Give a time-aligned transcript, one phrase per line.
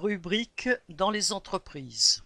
[0.00, 2.22] Rubrique dans les entreprises.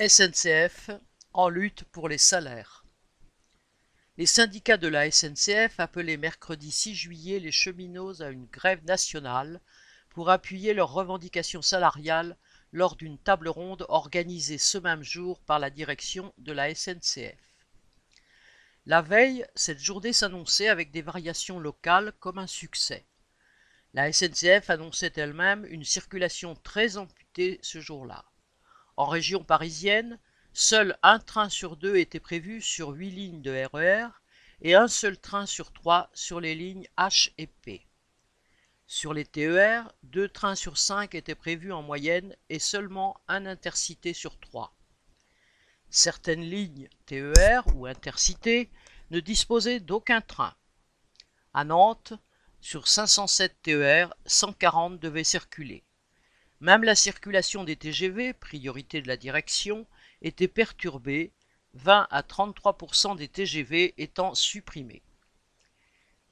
[0.00, 0.88] SNCF
[1.34, 2.86] en lutte pour les salaires.
[4.16, 9.60] Les syndicats de la SNCF appelaient mercredi 6 juillet les cheminots à une grève nationale
[10.08, 12.34] pour appuyer leurs revendications salariales
[12.72, 17.36] lors d'une table ronde organisée ce même jour par la direction de la SNCF.
[18.86, 23.04] La veille, cette journée s'annonçait avec des variations locales comme un succès.
[23.94, 28.24] La SNCF annonçait elle-même une circulation très amputée ce jour-là.
[28.96, 30.18] En région parisienne,
[30.52, 34.10] seul un train sur deux était prévu sur huit lignes de RER e
[34.60, 37.86] et un seul train sur trois sur les lignes H et P.
[38.86, 44.12] Sur les TER, deux trains sur cinq étaient prévus en moyenne et seulement un intercité
[44.14, 44.74] sur trois.
[45.90, 48.70] Certaines lignes TER ou intercités
[49.10, 50.54] ne disposaient d'aucun train.
[51.54, 52.14] À Nantes,
[52.60, 55.84] sur 507 TER, 140 devaient circuler.
[56.60, 59.86] Même la circulation des TGV, priorité de la direction,
[60.22, 61.32] était perturbée,
[61.74, 65.02] 20 à 33% des TGV étant supprimés.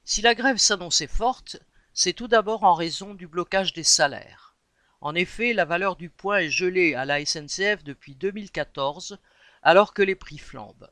[0.03, 1.57] Si la grève s'annonçait forte,
[1.93, 4.55] c'est tout d'abord en raison du blocage des salaires.
[4.99, 9.19] En effet, la valeur du point est gelée à la SNCF depuis 2014,
[9.63, 10.89] alors que les prix flambent.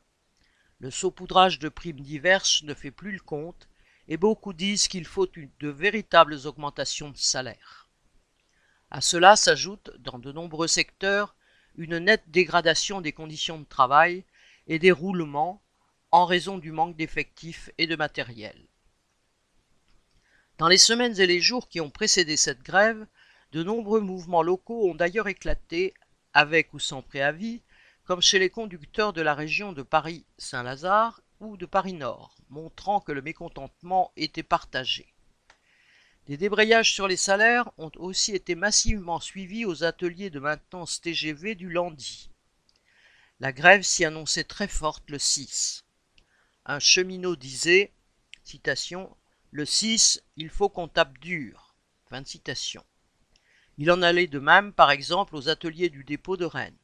[0.78, 3.68] Le saupoudrage de primes diverses ne fait plus le compte
[4.08, 7.88] et beaucoup disent qu'il faut de véritables augmentations de salaire.
[8.90, 11.34] À cela s'ajoute, dans de nombreux secteurs,
[11.76, 14.24] une nette dégradation des conditions de travail
[14.66, 15.60] et des roulements
[16.12, 18.56] en raison du manque d'effectifs et de matériel.
[20.58, 23.06] Dans les semaines et les jours qui ont précédé cette grève,
[23.52, 25.92] de nombreux mouvements locaux ont d'ailleurs éclaté,
[26.32, 27.62] avec ou sans préavis,
[28.04, 33.22] comme chez les conducteurs de la région de Paris-Saint-Lazare ou de Paris-Nord, montrant que le
[33.22, 35.12] mécontentement était partagé.
[36.26, 41.54] Des débrayages sur les salaires ont aussi été massivement suivis aux ateliers de maintenance TGV
[41.54, 42.30] du Landy.
[43.38, 45.84] La grève s'y annonçait très forte le 6.
[46.64, 47.92] Un cheminot disait,
[48.42, 49.16] citation,
[49.52, 51.76] Le 6, il faut qu'on tape dur.
[52.08, 52.84] Fin citation.
[53.78, 56.76] Il en allait de même, par exemple, aux ateliers du dépôt de Rennes.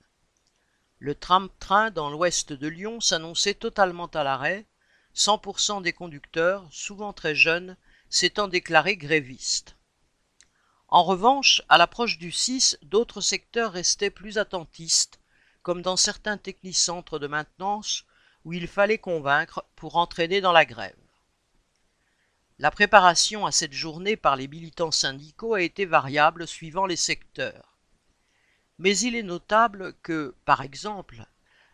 [1.02, 4.66] Le tram-train dans l'ouest de Lyon s'annonçait totalement à l'arrêt,
[5.16, 7.76] 100% des conducteurs, souvent très jeunes,
[8.08, 9.76] s'étant déclarés grévistes.
[10.86, 15.18] En revanche, à l'approche du 6, d'autres secteurs restaient plus attentistes,
[15.62, 18.04] comme dans certains technicentres de maintenance
[18.44, 20.94] où il fallait convaincre pour entraîner dans la grève.
[22.60, 27.72] La préparation à cette journée par les militants syndicaux a été variable suivant les secteurs.
[28.78, 31.25] Mais il est notable que, par exemple,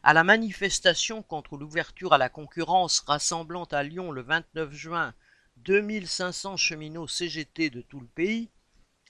[0.03, 5.15] à la manifestation contre l'ouverture à la concurrence rassemblant à Lyon le 29 juin
[5.59, 8.49] 2500 cheminots CGT de tout le pays,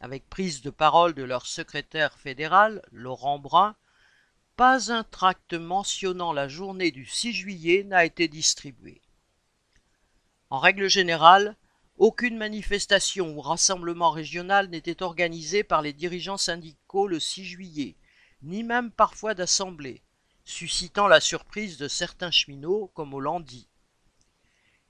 [0.00, 3.76] avec prise de parole de leur secrétaire fédéral, Laurent Brun,
[4.56, 9.02] pas un tract mentionnant la journée du 6 juillet n'a été distribué.
[10.50, 11.56] En règle générale,
[11.98, 17.96] aucune manifestation ou rassemblement régional n'était organisé par les dirigeants syndicaux le 6 juillet,
[18.42, 20.02] ni même parfois d'assemblée,
[20.44, 23.66] suscitant la surprise de certains cheminots comme au Landy.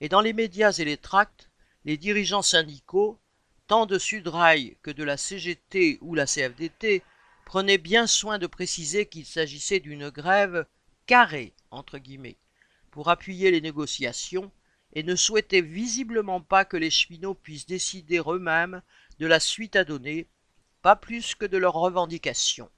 [0.02, 1.48] Et dans les médias et les tracts,
[1.86, 3.18] les dirigeants syndicaux,
[3.66, 7.02] tant de Sudrail que de la CGT ou la CFDT,
[7.46, 10.66] prenaient bien soin de préciser qu'il s'agissait d'une grève
[11.06, 12.36] carrée, entre guillemets,
[12.90, 14.52] pour appuyer les négociations
[14.98, 18.82] et ne souhaitait visiblement pas que les cheminots puissent décider eux-mêmes
[19.20, 20.26] de la suite à donner,
[20.82, 22.68] pas plus que de leurs revendications.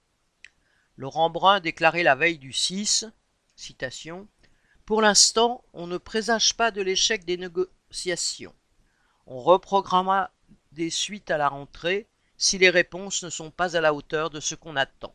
[0.98, 3.06] Laurent Brun déclarait la veille du 6,
[3.56, 4.28] citation,
[4.84, 8.54] Pour l'instant, on ne présage pas de l'échec des négociations.
[9.24, 10.30] On reprogrammera
[10.72, 12.06] des suites à la rentrée
[12.36, 15.14] si les réponses ne sont pas à la hauteur de ce qu'on attend.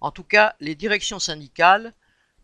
[0.00, 1.94] En tout cas, les directions syndicales,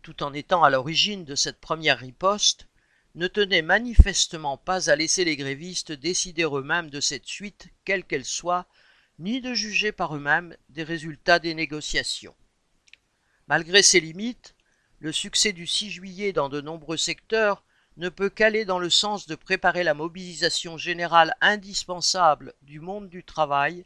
[0.05, 2.67] tout en étant à l'origine de cette première riposte,
[3.15, 8.23] ne tenaient manifestement pas à laisser les grévistes décider eux-mêmes de cette suite, quelle qu'elle
[8.23, 8.67] soit,
[9.17, 12.35] ni de juger par eux-mêmes des résultats des négociations.
[13.47, 14.53] Malgré ces limites,
[14.99, 17.63] le succès du 6 juillet dans de nombreux secteurs
[17.97, 23.23] ne peut qu'aller dans le sens de préparer la mobilisation générale indispensable du monde du
[23.23, 23.85] travail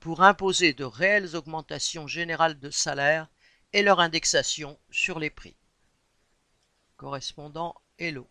[0.00, 3.28] pour imposer de réelles augmentations générales de salaire
[3.72, 5.54] et leur indexation sur les prix.
[7.00, 8.26] Correspondant Hello.